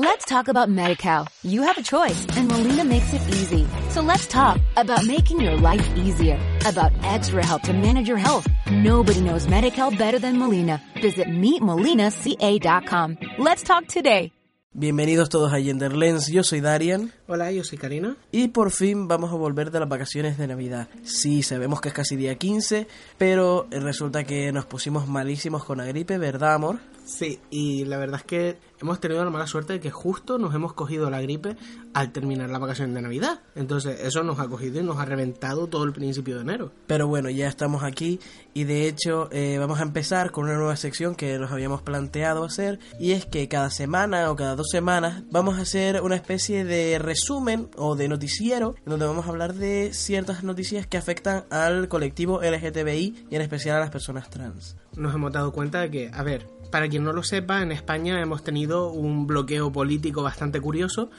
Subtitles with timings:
[0.00, 1.26] Let's talk about MediCal.
[1.42, 3.66] You have a choice and Molina makes it easy.
[3.90, 8.46] So let's talk about making your life easier, about extra help to manage your health.
[8.70, 10.80] Nobody knows MediCal better than Molina.
[11.02, 13.18] Visit meetmolinaca.com.
[13.38, 14.30] Let's talk today.
[14.72, 17.10] Bienvenidos todos a Genderlens, yo soy Darian.
[17.26, 18.16] Hola, yo soy Karina.
[18.30, 20.86] Y por fin vamos a volver de las vacaciones de Navidad.
[21.02, 22.86] Sí, sabemos que es casi día 15,
[23.18, 26.78] pero resulta que nos pusimos malísimos con la gripe, ¿verdad, amor?
[27.08, 30.54] Sí, y la verdad es que hemos tenido la mala suerte de que justo nos
[30.54, 31.56] hemos cogido la gripe
[31.94, 33.40] al terminar la vacación de Navidad.
[33.54, 36.70] Entonces eso nos ha cogido y nos ha reventado todo el principio de enero.
[36.86, 38.20] Pero bueno, ya estamos aquí
[38.52, 42.44] y de hecho eh, vamos a empezar con una nueva sección que nos habíamos planteado
[42.44, 46.66] hacer y es que cada semana o cada dos semanas vamos a hacer una especie
[46.66, 51.88] de resumen o de noticiero donde vamos a hablar de ciertas noticias que afectan al
[51.88, 54.76] colectivo LGTBI y en especial a las personas trans.
[54.94, 58.20] Nos hemos dado cuenta de que, a ver, para quien no lo sepa, en España
[58.20, 61.10] hemos tenido un bloqueo político bastante curioso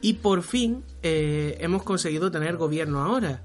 [0.00, 3.42] y por fin eh, hemos conseguido tener gobierno ahora.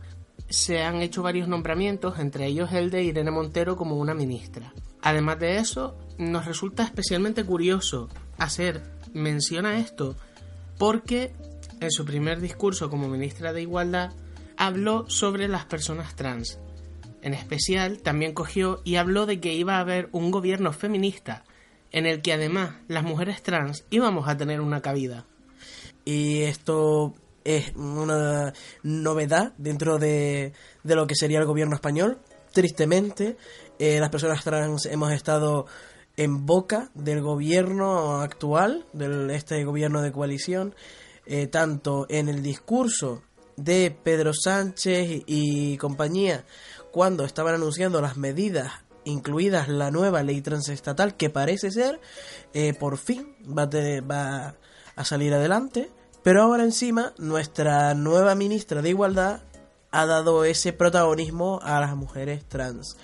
[0.50, 4.74] Se han hecho varios nombramientos, entre ellos el de Irene Montero como una ministra.
[5.02, 8.84] Además de eso, nos resulta especialmente curioso hacer
[9.14, 10.16] mención a esto
[10.78, 11.34] porque
[11.80, 14.12] en su primer discurso como ministra de Igualdad
[14.58, 16.60] habló sobre las personas trans
[17.22, 21.44] en especial, también cogió y habló de que iba a haber un gobierno feminista
[21.92, 25.26] en el que además las mujeres trans íbamos a tener una cabida.
[26.06, 32.20] Y esto es una novedad dentro de, de lo que sería el gobierno español.
[32.52, 33.38] Tristemente,
[33.80, 35.66] eh, las personas trans hemos estado
[36.18, 40.76] en boca del gobierno actual, de este gobierno de coalición,
[41.26, 43.22] eh, tanto en el discurso
[43.56, 46.46] de Pedro Sánchez y compañía,
[46.92, 48.72] cuando estaban anunciando las medidas
[49.04, 52.00] incluidas la nueva ley transestatal que parece ser
[52.54, 54.56] eh, por fin va a, va
[54.96, 55.90] a salir adelante
[56.24, 59.44] pero ahora encima nuestra nueva ministra de igualdad
[59.92, 62.98] ha dado ese protagonismo a las mujeres trans.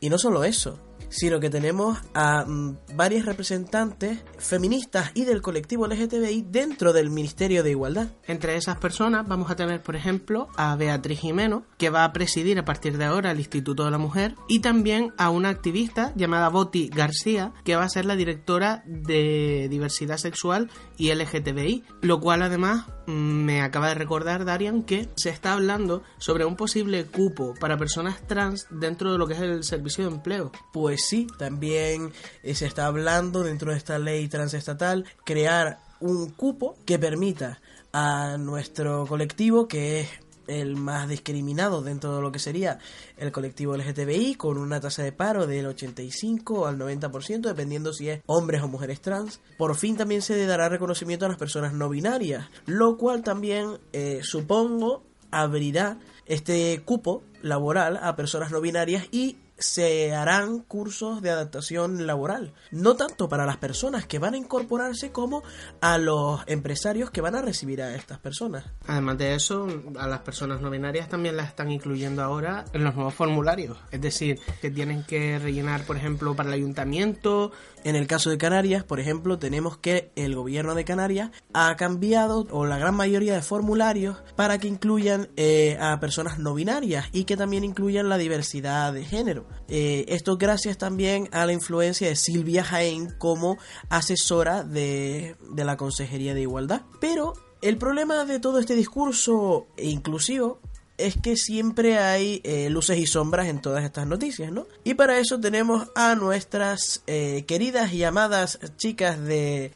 [0.00, 0.78] Y no solo eso
[1.08, 7.62] sino que tenemos a mm, varias representantes feministas y del colectivo LGTBI dentro del Ministerio
[7.62, 8.08] de Igualdad.
[8.26, 12.58] Entre esas personas vamos a tener, por ejemplo, a Beatriz Jimeno, que va a presidir
[12.58, 16.48] a partir de ahora el Instituto de la Mujer, y también a una activista llamada
[16.48, 22.42] Boti García, que va a ser la directora de diversidad sexual y LGTBI, lo cual
[22.42, 27.54] además mm, me acaba de recordar, Darian, que se está hablando sobre un posible cupo
[27.58, 30.52] para personas trans dentro de lo que es el servicio de empleo.
[30.72, 32.12] Pues sí, también
[32.42, 37.60] eh, se está hablando dentro de esta ley transestatal crear un cupo que permita
[37.92, 40.08] a nuestro colectivo, que es
[40.46, 42.78] el más discriminado dentro de lo que sería
[43.16, 48.20] el colectivo LGTBI, con una tasa de paro del 85 al 90%, dependiendo si es
[48.26, 49.40] hombres o mujeres trans.
[49.56, 54.20] Por fin también se dará reconocimiento a las personas no binarias, lo cual también eh,
[54.22, 62.06] supongo abrirá este cupo laboral a personas no binarias y se harán cursos de adaptación
[62.06, 65.42] laboral, no tanto para las personas que van a incorporarse como
[65.80, 68.64] a los empresarios que van a recibir a estas personas.
[68.86, 69.66] Además de eso,
[69.98, 74.00] a las personas no binarias también las están incluyendo ahora en los nuevos formularios, es
[74.00, 77.52] decir, que tienen que rellenar, por ejemplo, para el ayuntamiento.
[77.84, 82.46] En el caso de Canarias, por ejemplo, tenemos que el gobierno de Canarias ha cambiado
[82.50, 87.24] o la gran mayoría de formularios para que incluyan eh, a personas no binarias y
[87.24, 89.46] que también incluyan la diversidad de género.
[89.68, 95.76] Eh, esto gracias también a la influencia de Silvia Jaén como asesora de, de la
[95.76, 96.82] Consejería de Igualdad.
[97.00, 100.60] Pero el problema de todo este discurso inclusivo
[101.00, 104.66] es que siempre hay eh, luces y sombras en todas estas noticias, ¿no?
[104.84, 109.72] Y para eso tenemos a nuestras eh, queridas y amadas chicas de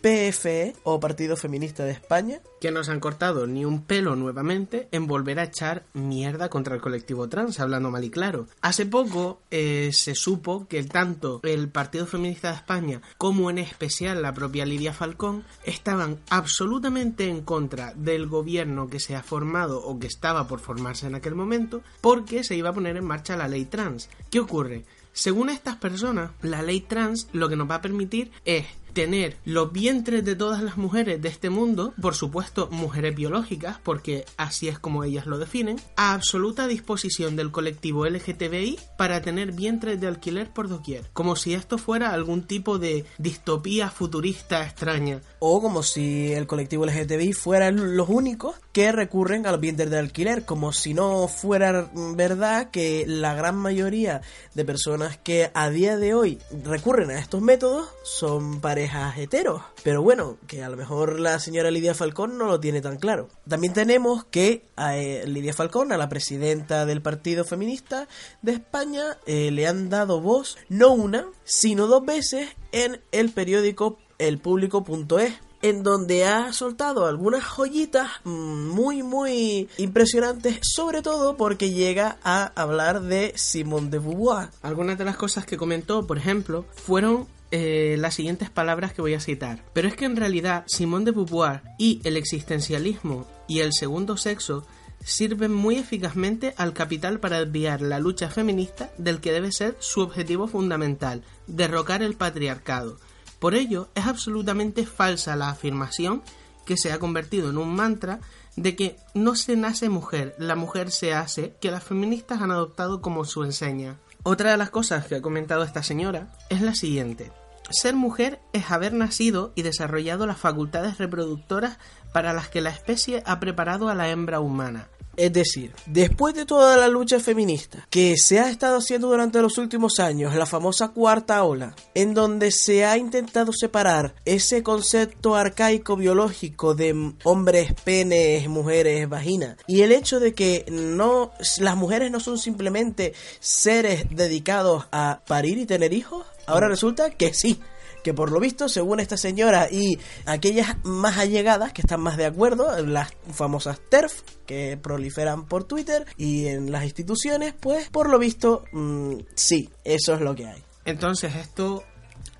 [0.00, 4.88] PFE o Partido Feminista de España, que no se han cortado ni un pelo nuevamente
[4.92, 8.46] en volver a echar mierda contra el colectivo trans, hablando mal y claro.
[8.60, 14.22] Hace poco eh, se supo que tanto el Partido Feminista de España como en especial
[14.22, 19.98] la propia Lidia Falcón estaban absolutamente en contra del gobierno que se ha formado o
[19.98, 23.48] que estaba por formarse en aquel momento porque se iba a poner en marcha la
[23.48, 24.08] ley trans.
[24.30, 24.84] ¿Qué ocurre?
[25.12, 28.66] Según estas personas, la ley trans lo que nos va a permitir es
[28.98, 34.24] tener los vientres de todas las mujeres de este mundo, por supuesto mujeres biológicas, porque
[34.36, 40.00] así es como ellas lo definen, a absoluta disposición del colectivo LGTBI para tener vientres
[40.00, 45.20] de alquiler por doquier, como si esto fuera algún tipo de distopía futurista extraña.
[45.38, 49.98] O como si el colectivo LGTBI fueran los únicos que recurren a los bienes de
[49.98, 54.20] alquiler, como si no fuera verdad que la gran mayoría
[54.54, 59.62] de personas que a día de hoy recurren a estos métodos son parejas heteros.
[59.82, 63.30] Pero bueno, que a lo mejor la señora Lidia Falcón no lo tiene tan claro.
[63.48, 68.06] También tenemos que a eh, Lidia Falcón, a la presidenta del Partido Feminista
[68.42, 73.98] de España, eh, le han dado voz no una, sino dos veces en el periódico
[74.18, 82.52] elpublico.es en donde ha soltado algunas joyitas muy muy impresionantes, sobre todo porque llega a
[82.60, 84.50] hablar de Simone de Beauvoir.
[84.62, 89.14] Algunas de las cosas que comentó, por ejemplo, fueron eh, las siguientes palabras que voy
[89.14, 89.64] a citar.
[89.72, 94.66] Pero es que en realidad Simone de Beauvoir y el existencialismo y el segundo sexo
[95.02, 100.00] sirven muy eficazmente al capital para desviar la lucha feminista del que debe ser su
[100.00, 102.98] objetivo fundamental, derrocar el patriarcado
[103.38, 106.22] por ello, es absolutamente falsa la afirmación
[106.64, 108.20] que se ha convertido en un mantra
[108.56, 113.00] de que no se nace mujer, la mujer se hace, que las feministas han adoptado
[113.00, 113.98] como su enseña.
[114.24, 117.32] Otra de las cosas que ha comentado esta señora es la siguiente.
[117.70, 121.78] Ser mujer es haber nacido y desarrollado las facultades reproductoras
[122.12, 124.88] para las que la especie ha preparado a la hembra humana.
[125.18, 129.58] Es decir, después de toda la lucha feminista que se ha estado haciendo durante los
[129.58, 135.96] últimos años, la famosa cuarta ola, en donde se ha intentado separar ese concepto arcaico
[135.96, 142.20] biológico de hombres, penes, mujeres, vagina, y el hecho de que no las mujeres no
[142.20, 147.60] son simplemente seres dedicados a parir y tener hijos, ahora resulta que sí
[148.08, 152.24] que por lo visto, según esta señora y aquellas más allegadas que están más de
[152.24, 158.18] acuerdo, las famosas TERF que proliferan por Twitter y en las instituciones, pues por lo
[158.18, 160.62] visto, mm, sí, eso es lo que hay.
[160.86, 161.84] Entonces esto,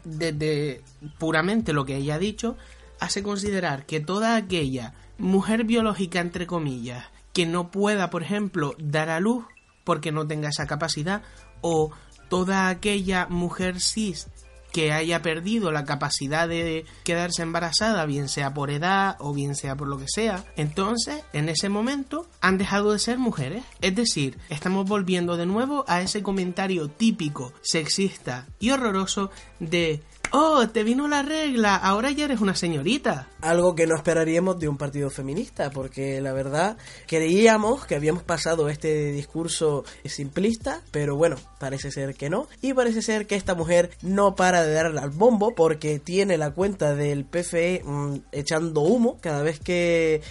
[0.04, 0.80] desde
[1.18, 2.56] puramente lo que ella ha dicho,
[2.98, 7.04] hace considerar que toda aquella mujer biológica, entre comillas,
[7.34, 9.44] que no pueda, por ejemplo, dar a luz
[9.84, 11.20] porque no tenga esa capacidad,
[11.60, 11.90] o
[12.30, 14.28] toda aquella mujer cis
[14.72, 19.76] que haya perdido la capacidad de quedarse embarazada, bien sea por edad o bien sea
[19.76, 23.64] por lo que sea, entonces en ese momento han dejado de ser mujeres.
[23.80, 29.30] Es decir, estamos volviendo de nuevo a ese comentario típico, sexista y horroroso
[29.60, 33.28] de Oh, te vino la regla, ahora ya eres una señorita.
[33.40, 36.76] Algo que no esperaríamos de un partido feminista, porque la verdad
[37.06, 42.49] creíamos que habíamos pasado este discurso simplista, pero bueno, parece ser que no.
[42.62, 46.50] Y parece ser que esta mujer no para de darle al bombo porque tiene la
[46.50, 49.19] cuenta del PFE mm, echando humo.
[49.20, 50.23] Cada vez que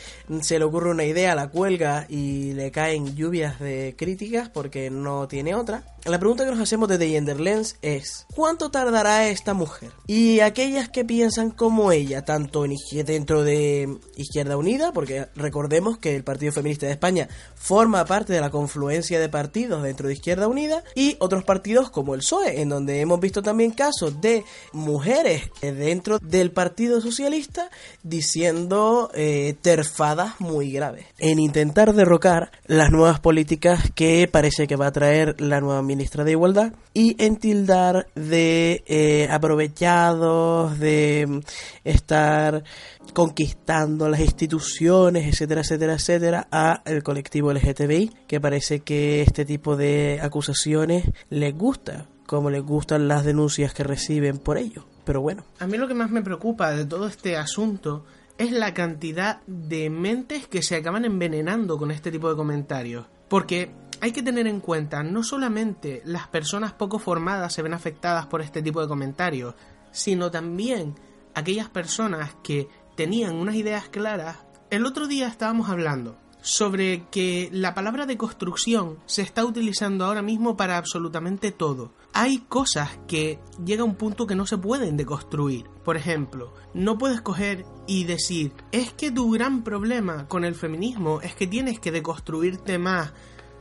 [0.42, 5.27] se le ocurre una idea, la cuelga y le caen lluvias de críticas porque no
[5.27, 5.83] tiene otra.
[6.06, 9.92] La pregunta que nos hacemos desde Genderlens es, ¿cuánto tardará esta mujer?
[10.07, 16.15] Y aquellas que piensan como ella, tanto en, dentro de Izquierda Unida, porque recordemos que
[16.15, 20.47] el Partido Feminista de España forma parte de la confluencia de partidos dentro de Izquierda
[20.47, 25.44] Unida, y otros partidos como el PSOE, en donde hemos visto también casos de mujeres
[25.61, 27.69] dentro del Partido Socialista
[28.03, 34.88] diciendo eh, terfadas muy graves, en intentar derrocar las nuevas políticas que parece que va
[34.88, 41.41] a traer la nueva ministra de Igualdad y en tildar de eh, aprovechados, de
[41.83, 42.63] estar
[43.13, 49.75] conquistando las instituciones, etcétera, etcétera, etcétera, a el colectivo LGTBI, que parece que este tipo
[49.75, 54.85] de acusaciones les gusta, como les gustan las denuncias que reciben por ello.
[55.05, 55.43] Pero bueno.
[55.59, 58.05] A mí lo que más me preocupa de todo este asunto
[58.37, 63.06] es la cantidad de mentes que se acaban envenenando con este tipo de comentarios.
[63.29, 68.27] Porque hay que tener en cuenta, no solamente las personas poco formadas se ven afectadas
[68.27, 69.56] por este tipo de comentarios,
[69.91, 70.95] sino también
[71.37, 74.37] aquellas personas que tenían unas ideas claras.
[74.71, 80.23] El otro día estábamos hablando sobre que la palabra de construcción se está utilizando ahora
[80.23, 81.94] mismo para absolutamente todo.
[82.11, 85.69] Hay cosas que llega a un punto que no se pueden deconstruir.
[85.85, 91.21] Por ejemplo, no puedes coger y decir, es que tu gran problema con el feminismo
[91.21, 93.13] es que tienes que deconstruirte más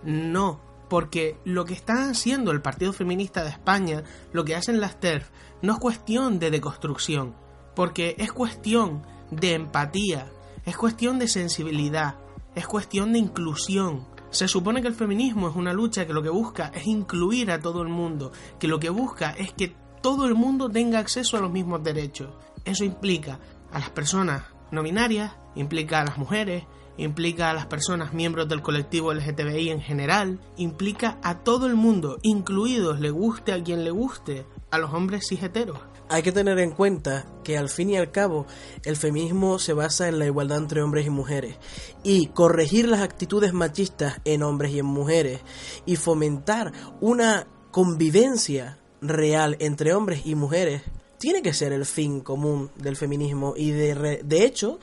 [0.02, 4.02] no, porque lo que está haciendo el Partido Feminista de España,
[4.32, 5.28] lo que hacen las TERF,
[5.60, 7.34] no es cuestión de deconstrucción,
[7.76, 10.32] porque es cuestión de empatía,
[10.64, 12.16] es cuestión de sensibilidad,
[12.56, 14.08] es cuestión de inclusión.
[14.30, 17.60] Se supone que el feminismo es una lucha que lo que busca es incluir a
[17.60, 21.40] todo el mundo, que lo que busca es que todo el mundo tenga acceso a
[21.40, 22.30] los mismos derechos.
[22.64, 23.38] Eso implica
[23.70, 26.64] a las personas no binarias, implica a las mujeres,
[26.96, 32.18] implica a las personas miembros del colectivo LGTBI en general, implica a todo el mundo,
[32.22, 35.78] incluidos le guste a quien le guste, a los hombres cis heteros.
[36.08, 38.46] Hay que tener en cuenta que al fin y al cabo
[38.84, 41.56] el feminismo se basa en la igualdad entre hombres y mujeres.
[42.02, 45.40] Y corregir las actitudes machistas en hombres y en mujeres
[45.84, 50.82] y fomentar una convivencia real entre hombres y mujeres
[51.18, 53.54] tiene que ser el fin común del feminismo.
[53.56, 54.78] Y de, de hecho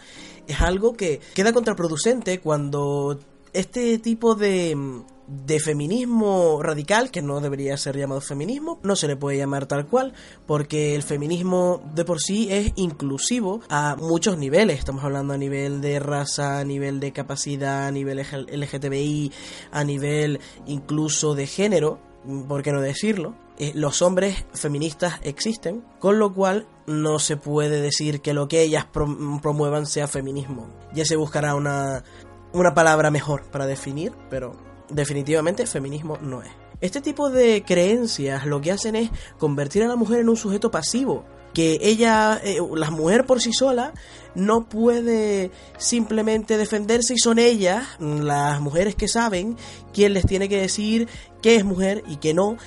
[0.48, 3.20] es algo que queda contraproducente cuando
[3.53, 9.15] este tipo de, de feminismo radical, que no debería ser llamado feminismo, no se le
[9.15, 10.13] puede llamar tal cual,
[10.46, 14.80] porque el feminismo de por sí es inclusivo a muchos niveles.
[14.80, 19.32] Estamos hablando a nivel de raza, a nivel de capacidad, a nivel LGTBI,
[19.72, 22.00] a nivel incluso de género,
[22.48, 23.36] por qué no decirlo.
[23.58, 28.62] Eh, los hombres feministas existen, con lo cual no se puede decir que lo que
[28.62, 30.68] ellas promuevan sea feminismo.
[30.94, 32.03] Ya se buscará una,
[32.51, 36.51] una palabra mejor para definir, pero definitivamente feminismo no es.
[36.81, 40.69] Este tipo de creencias lo que hacen es convertir a la mujer en un sujeto
[40.69, 41.23] pasivo,
[41.53, 43.93] que ella, eh, la mujer por sí sola,
[44.35, 49.55] no puede simplemente defenderse y son ellas, las mujeres que saben,
[49.93, 51.07] quien les tiene que decir
[51.41, 52.57] qué es mujer y qué no,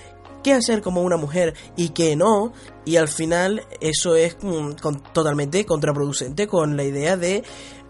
[0.42, 2.52] qué hacer como una mujer y qué no,
[2.85, 4.75] y al final eso es mm,
[5.12, 7.42] totalmente contraproducente con la idea de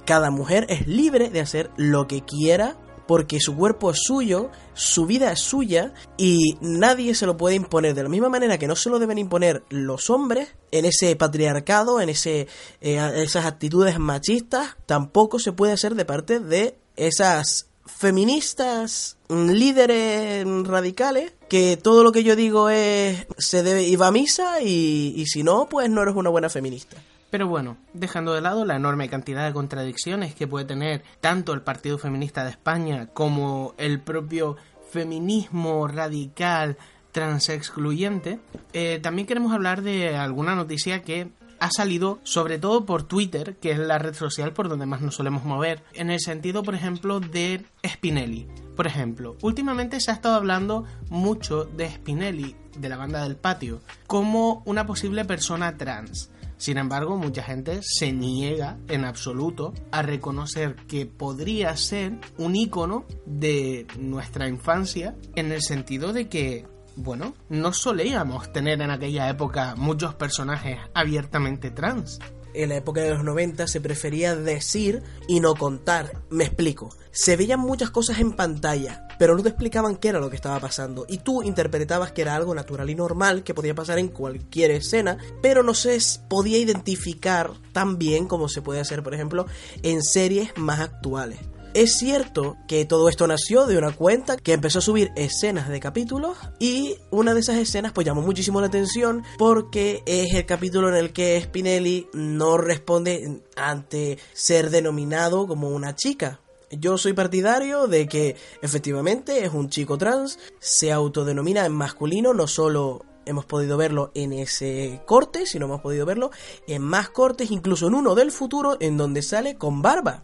[0.06, 5.06] cada mujer es libre de hacer lo que quiera porque su cuerpo es suyo, su
[5.06, 7.94] vida es suya y nadie se lo puede imponer.
[7.94, 12.00] De la misma manera que no se lo deben imponer los hombres en ese patriarcado,
[12.00, 12.48] en ese,
[12.80, 21.32] eh, esas actitudes machistas, tampoco se puede hacer de parte de esas feministas líderes radicales
[21.48, 25.44] que todo lo que yo digo es se debe ir a misa y, y si
[25.44, 26.96] no pues no eres una buena feminista.
[27.36, 31.60] Pero bueno, dejando de lado la enorme cantidad de contradicciones que puede tener tanto el
[31.60, 34.56] Partido Feminista de España como el propio
[34.90, 36.78] feminismo radical
[37.12, 38.40] transexcluyente,
[38.72, 41.28] eh, también queremos hablar de alguna noticia que
[41.60, 45.16] ha salido sobre todo por Twitter, que es la red social por donde más nos
[45.16, 48.46] solemos mover, en el sentido, por ejemplo, de Spinelli.
[48.76, 53.82] Por ejemplo, últimamente se ha estado hablando mucho de Spinelli, de la banda del patio,
[54.06, 56.30] como una posible persona trans.
[56.58, 63.04] Sin embargo, mucha gente se niega en absoluto a reconocer que podría ser un icono
[63.26, 69.74] de nuestra infancia en el sentido de que, bueno, no solíamos tener en aquella época
[69.76, 72.18] muchos personajes abiertamente trans
[72.56, 76.22] en la época de los 90 se prefería decir y no contar.
[76.30, 76.96] Me explico.
[77.10, 80.60] Se veían muchas cosas en pantalla, pero no te explicaban qué era lo que estaba
[80.60, 81.06] pasando.
[81.08, 85.18] Y tú interpretabas que era algo natural y normal que podía pasar en cualquier escena,
[85.42, 85.98] pero no se
[86.28, 89.46] podía identificar tan bien como se puede hacer, por ejemplo,
[89.82, 91.38] en series más actuales.
[91.76, 95.78] Es cierto que todo esto nació de una cuenta que empezó a subir escenas de
[95.78, 100.88] capítulos y una de esas escenas pues llamó muchísimo la atención porque es el capítulo
[100.88, 106.40] en el que Spinelli no responde ante ser denominado como una chica,
[106.70, 112.46] yo soy partidario de que efectivamente es un chico trans, se autodenomina en masculino, no
[112.46, 116.30] solo hemos podido verlo en ese corte, sino hemos podido verlo
[116.66, 120.22] en más cortes, incluso en uno del futuro, en donde sale con barba.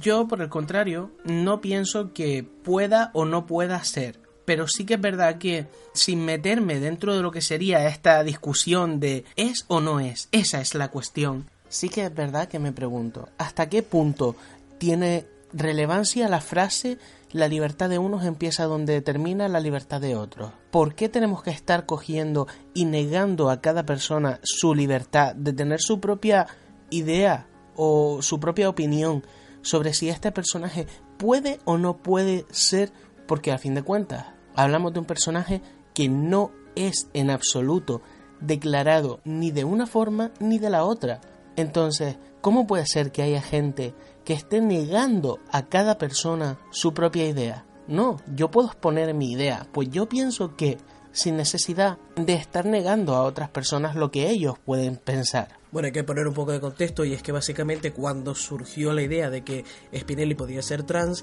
[0.00, 4.20] Yo, por el contrario, no pienso que pueda o no pueda ser.
[4.44, 8.98] Pero sí que es verdad que sin meterme dentro de lo que sería esta discusión
[8.98, 12.72] de es o no es, esa es la cuestión, sí que es verdad que me
[12.72, 14.36] pregunto, ¿hasta qué punto
[14.78, 16.98] tiene relevancia la frase
[17.32, 20.52] la libertad de unos empieza donde termina la libertad de otros.
[20.70, 25.80] ¿Por qué tenemos que estar cogiendo y negando a cada persona su libertad de tener
[25.80, 26.46] su propia
[26.90, 29.22] idea o su propia opinión
[29.68, 30.86] sobre si este personaje
[31.18, 32.90] puede o no puede ser,
[33.26, 35.60] porque a fin de cuentas hablamos de un personaje
[35.92, 38.00] que no es en absoluto
[38.40, 41.20] declarado ni de una forma ni de la otra.
[41.56, 43.94] Entonces, ¿cómo puede ser que haya gente
[44.24, 47.66] que esté negando a cada persona su propia idea?
[47.88, 50.78] No, yo puedo exponer mi idea, pues yo pienso que
[51.12, 55.57] sin necesidad de estar negando a otras personas lo que ellos pueden pensar.
[55.70, 59.02] Bueno, hay que poner un poco de contexto y es que básicamente cuando surgió la
[59.02, 61.22] idea de que Spinelli podía ser trans,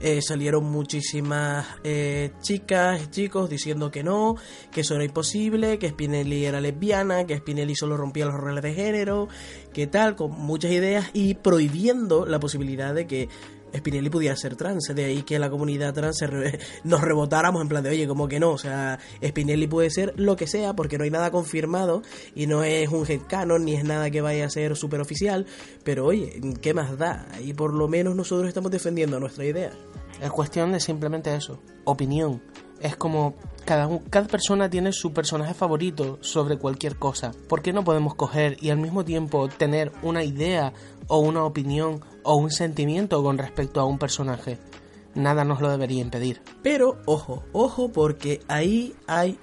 [0.00, 4.36] eh, salieron muchísimas eh, chicas chicos diciendo que no,
[4.70, 8.74] que eso era imposible, que Spinelli era lesbiana, que Spinelli solo rompía los roles de
[8.74, 9.28] género,
[9.72, 13.30] que tal, con muchas ideas y prohibiendo la posibilidad de que
[13.74, 16.24] Spinelli pudiera ser trans, de ahí que la comunidad trans
[16.84, 20.36] nos rebotáramos en plan de, oye, como que no, o sea, Spinelli puede ser lo
[20.36, 22.02] que sea porque no hay nada confirmado
[22.34, 25.46] y no es un headcanon ni es nada que vaya a ser súper oficial,
[25.84, 27.26] pero oye, ¿qué más da?
[27.42, 29.72] Y por lo menos nosotros estamos defendiendo nuestra idea.
[30.20, 32.40] Es cuestión de simplemente eso, opinión.
[32.80, 37.32] Es como cada, cada persona tiene su personaje favorito sobre cualquier cosa.
[37.48, 40.72] ¿Por qué no podemos coger y al mismo tiempo tener una idea
[41.08, 44.58] o una opinión o un sentimiento con respecto a un personaje?
[45.14, 46.42] Nada nos lo debería impedir.
[46.62, 49.38] Pero ojo, ojo porque ahí hay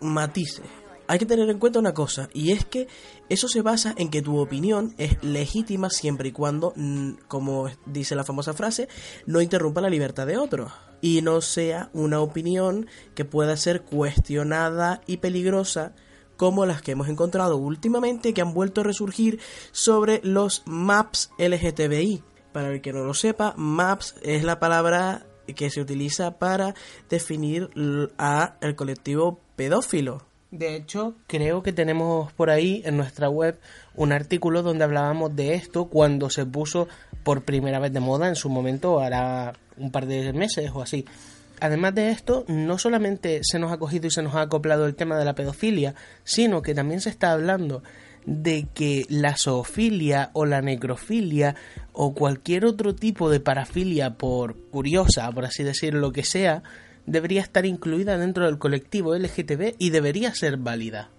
[0.00, 0.66] matices.
[1.08, 2.88] Hay que tener en cuenta una cosa, y es que
[3.28, 8.14] eso se basa en que tu opinión es legítima siempre y cuando, mm, como dice
[8.14, 8.88] la famosa frase,
[9.26, 10.72] no interrumpa la libertad de otros
[11.02, 15.92] y no sea una opinión que pueda ser cuestionada y peligrosa
[16.38, 19.38] como las que hemos encontrado últimamente que han vuelto a resurgir
[19.72, 22.22] sobre los maps LGTBI.
[22.52, 26.74] Para el que no lo sepa, maps es la palabra que se utiliza para
[27.10, 27.70] definir
[28.16, 30.24] a el colectivo pedófilo.
[30.50, 33.58] De hecho, creo que tenemos por ahí en nuestra web
[33.94, 36.88] un artículo donde hablábamos de esto cuando se puso
[37.24, 41.04] por primera vez de moda en su momento, hará un par de meses o así.
[41.60, 44.96] Además de esto, no solamente se nos ha cogido y se nos ha acoplado el
[44.96, 47.82] tema de la pedofilia, sino que también se está hablando
[48.26, 51.54] de que la zoofilia o la necrofilia
[51.92, 56.62] o cualquier otro tipo de parafilia por curiosa, por así decir, lo que sea,
[57.06, 61.10] debería estar incluida dentro del colectivo LGTB y debería ser válida.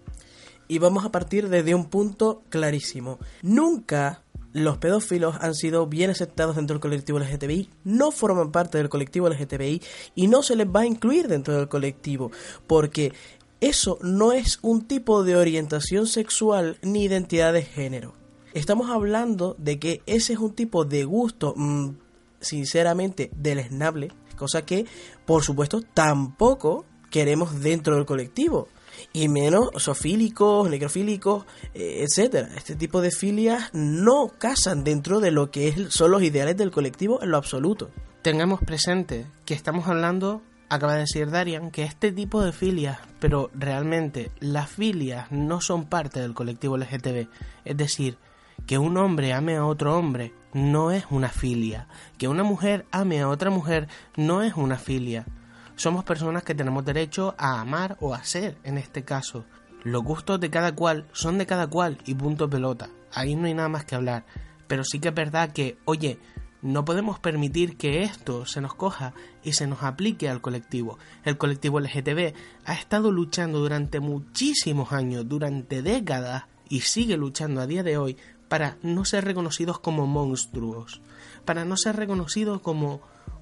[0.68, 3.20] Y vamos a partir desde un punto clarísimo.
[3.42, 4.23] Nunca
[4.54, 9.28] los pedófilos han sido bien aceptados dentro del colectivo LGTBI, no forman parte del colectivo
[9.28, 9.82] LGTBI
[10.16, 12.32] y no se les va a incluir dentro del colectivo,
[12.68, 13.14] porque
[13.60, 18.14] eso no es un tipo de orientación sexual ni identidad de género.
[18.54, 21.96] Estamos hablando de que ese es un tipo de gusto, mm,
[22.40, 24.86] sinceramente, deleznable, cosa que,
[25.26, 28.68] por supuesto, tampoco queremos dentro del colectivo
[29.12, 32.50] y menos sofílicos, necrofílicos, eh, etcétera.
[32.56, 37.22] Este tipo de filias no casan dentro de lo que son los ideales del colectivo
[37.22, 37.90] en lo absoluto.
[38.22, 43.52] Tengamos presente que estamos hablando, acaba de decir Darian, que este tipo de filias, pero
[43.54, 47.28] realmente las filias no son parte del colectivo LGTB.
[47.66, 48.18] Es decir,
[48.66, 51.88] que un hombre ame a otro hombre no es una filia.
[52.18, 55.26] Que una mujer ame a otra mujer no es una filia.
[55.76, 59.46] Somos personas que tenemos derecho a amar o a ser en este caso.
[59.84, 62.90] Los gustos de cada cual son de cada cual y punto pelota.
[63.12, 64.26] Ahí no hay nada más que hablar.
[64.68, 66.20] Pero sí que es verdad que, oye,
[66.62, 70.98] no podemos permitir que esto se nos coja y se nos aplique al colectivo.
[71.26, 72.34] El colectivo LGTB
[72.66, 78.18] ha estado luchando durante muchísimos años, durante décadas, y sigue luchando a día de hoy
[78.48, 81.02] para no ser reconocidos como monstruos,
[81.44, 83.02] para no ser reconocidos como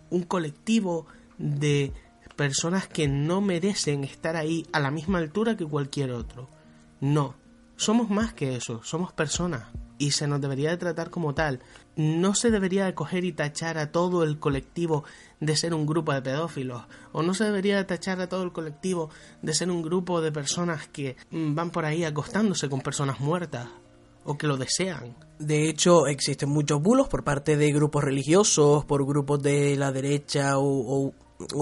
[0.10, 1.06] un colectivo
[1.38, 1.94] de
[2.42, 6.50] personas que no merecen estar ahí a la misma altura que cualquier otro.
[7.00, 7.36] No,
[7.76, 9.66] somos más que eso, somos personas
[10.00, 11.60] y se nos debería de tratar como tal.
[11.96, 15.04] No se debería de coger y tachar a todo el colectivo
[15.40, 18.52] de ser un grupo de pedófilos o no se debería de tachar a todo el
[18.52, 19.12] colectivo
[19.44, 23.68] de ser un grupo de personas que van por ahí acostándose con personas muertas
[24.24, 25.16] o que lo desean.
[25.38, 30.58] De hecho, existen muchos bulos por parte de grupos religiosos, por grupos de la derecha
[30.58, 31.14] o, o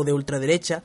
[0.06, 0.84] de ultraderecha,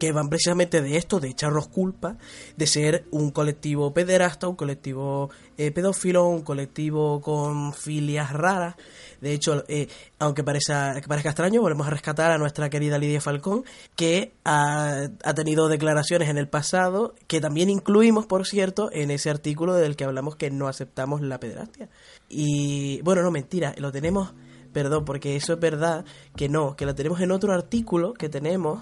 [0.00, 2.16] que van precisamente de esto, de echarnos culpa
[2.56, 5.28] de ser un colectivo pederasta, un colectivo
[5.58, 8.76] eh, pedófilo, un colectivo con filias raras.
[9.20, 13.64] De hecho, eh, aunque parezca, parezca extraño, volvemos a rescatar a nuestra querida Lidia Falcón,
[13.94, 19.28] que ha, ha, tenido declaraciones en el pasado, que también incluimos, por cierto, en ese
[19.28, 21.90] artículo del que hablamos que no aceptamos la pederastia.
[22.30, 24.32] Y bueno, no, mentira, lo tenemos
[24.72, 26.04] perdón, porque eso es verdad
[26.36, 28.80] que no, que lo tenemos en otro artículo que tenemos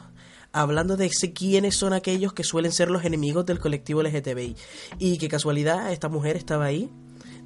[0.52, 4.56] hablando de quiénes son aquellos que suelen ser los enemigos del colectivo LGTBI.
[4.98, 6.90] Y qué casualidad, esta mujer estaba ahí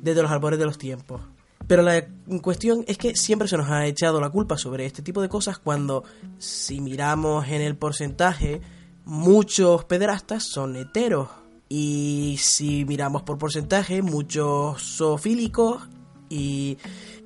[0.01, 1.21] desde los albores de los tiempos.
[1.67, 2.07] Pero la
[2.43, 5.59] cuestión es que siempre se nos ha echado la culpa sobre este tipo de cosas
[5.59, 6.05] cuando,
[6.39, 8.61] si miramos en el porcentaje,
[9.05, 11.29] muchos pederastas son heteros.
[11.69, 15.89] Y si miramos por porcentaje, muchos zoofílicos
[16.33, 16.79] y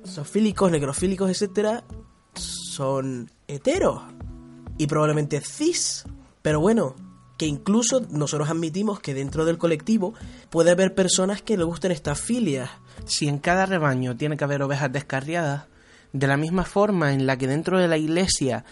[0.05, 1.85] zoofílicos, necrofílicos, etcétera,
[2.33, 4.01] son heteros
[4.77, 6.03] y probablemente cis.
[6.41, 6.95] Pero bueno,
[7.37, 10.13] que incluso nosotros admitimos que dentro del colectivo
[10.49, 12.69] puede haber personas que le gusten estas filias.
[13.05, 15.67] Si en cada rebaño tiene que haber ovejas descarriadas,
[16.11, 18.65] de la misma forma en la que dentro de la iglesia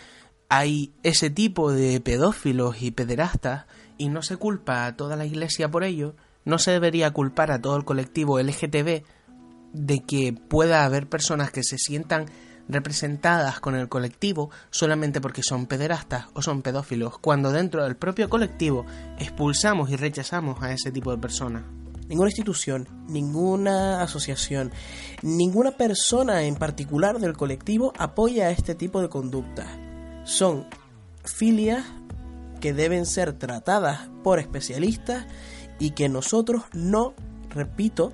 [0.49, 3.65] hay ese tipo de pedófilos y pederastas
[3.97, 7.61] y no se culpa a toda la iglesia por ello, no se debería culpar a
[7.61, 9.03] todo el colectivo LGTB
[9.75, 12.25] de que pueda haber personas que se sientan
[12.67, 18.29] representadas con el colectivo solamente porque son pederastas o son pedófilos, cuando dentro del propio
[18.29, 18.85] colectivo
[19.19, 21.63] expulsamos y rechazamos a ese tipo de personas.
[22.07, 24.71] Ninguna institución, ninguna asociación,
[25.23, 29.67] ninguna persona en particular del colectivo apoya este tipo de conducta.
[30.23, 30.67] Son
[31.23, 31.83] filias
[32.61, 35.25] que deben ser tratadas por especialistas
[35.79, 37.15] y que nosotros no,
[37.49, 38.13] repito,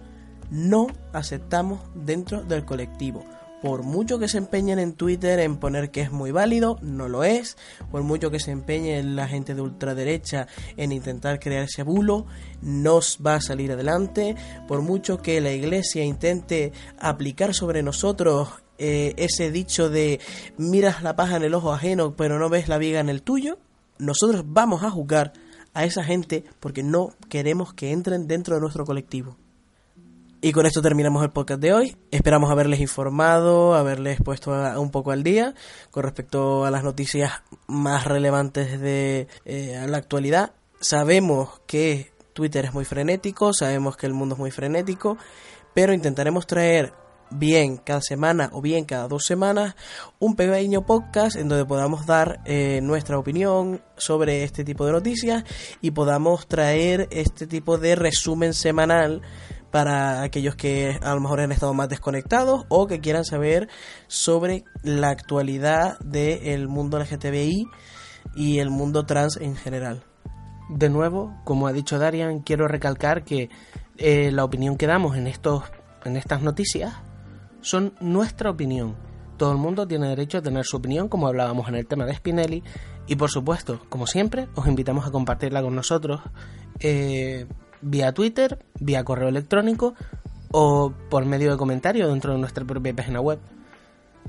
[0.52, 3.26] no aceptamos dentro del colectivo.
[3.62, 7.24] Por mucho que se empeñen en Twitter en poner que es muy válido, no lo
[7.24, 7.58] es.
[7.92, 12.26] Por mucho que se empeñe la gente de ultraderecha en intentar crear ese bulo,
[12.62, 14.36] no va a salir adelante.
[14.68, 20.20] Por mucho que la iglesia intente aplicar sobre nosotros eh, ese dicho de
[20.58, 23.60] miras la paja en el ojo ajeno pero no ves la viga en el tuyo,
[24.00, 25.34] nosotros vamos a juzgar
[25.76, 29.38] a esa gente porque no queremos que entren dentro de nuestro colectivo.
[30.44, 31.96] Y con esto terminamos el podcast de hoy.
[32.10, 35.54] Esperamos haberles informado, haberles puesto un poco al día
[35.92, 40.54] con respecto a las noticias más relevantes de eh, la actualidad.
[40.80, 45.16] Sabemos que Twitter es muy frenético, sabemos que el mundo es muy frenético,
[45.76, 46.92] pero intentaremos traer
[47.30, 49.76] bien cada semana o bien cada dos semanas
[50.20, 55.44] un pequeño podcast en donde podamos dar eh, nuestra opinión sobre este tipo de noticias
[55.82, 59.22] y podamos traer este tipo de resumen semanal
[59.72, 63.70] para aquellos que a lo mejor han estado más desconectados o que quieran saber
[64.08, 67.68] sobre la actualidad del mundo LGTBI
[68.36, 70.04] y el mundo trans en general.
[70.70, 73.50] De nuevo, como ha dicho Darian, quiero recalcar que
[73.98, 75.64] eh, la opinión que damos en, estos,
[76.06, 76.94] en estas noticias
[77.62, 78.96] son nuestra opinión.
[79.38, 82.16] Todo el mundo tiene derecho a tener su opinión, como hablábamos en el tema de
[82.16, 82.64] Spinelli.
[83.08, 86.22] Y por supuesto, como siempre, os invitamos a compartirla con nosotros
[86.80, 87.48] eh,
[87.82, 89.96] vía Twitter, vía correo electrónico
[90.52, 93.40] o por medio de comentario dentro de nuestra propia página web.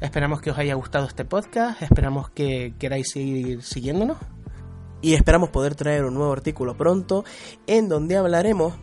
[0.00, 4.18] Esperamos que os haya gustado este podcast, esperamos que queráis seguir siguiéndonos.
[5.00, 7.24] Y esperamos poder traer un nuevo artículo pronto
[7.66, 8.74] en donde hablaremos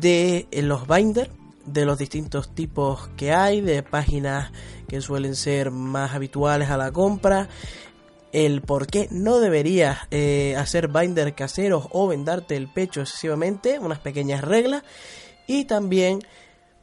[0.00, 1.30] de los binders
[1.66, 4.52] de los distintos tipos que hay, de páginas
[4.88, 7.48] que suelen ser más habituales a la compra,
[8.34, 14.00] el por qué no deberías eh, hacer binder caseros o vendarte el pecho excesivamente, unas
[14.00, 14.82] pequeñas reglas,
[15.46, 16.18] y también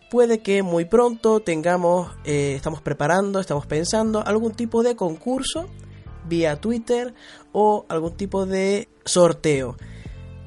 [0.09, 5.67] puede que muy pronto tengamos, eh, estamos preparando, estamos pensando algún tipo de concurso
[6.25, 7.13] vía Twitter
[7.51, 9.75] o algún tipo de sorteo.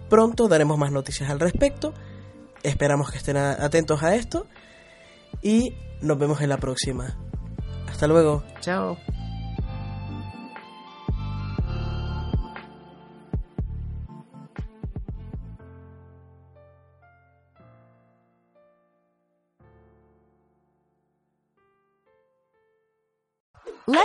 [0.08, 1.92] Pronto daremos más noticias al respecto.
[2.62, 4.46] Esperamos que estén atentos a esto
[5.42, 7.18] y nos vemos en la próxima.
[7.88, 8.42] Hasta luego.
[8.60, 8.96] Chao.